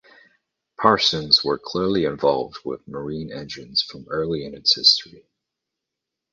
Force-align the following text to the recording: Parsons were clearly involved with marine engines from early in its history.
Parsons 0.79 1.43
were 1.43 1.59
clearly 1.59 2.05
involved 2.05 2.57
with 2.65 2.87
marine 2.87 3.31
engines 3.31 3.83
from 3.83 4.07
early 4.09 4.43
in 4.43 4.55
its 4.55 4.73
history. 4.75 5.29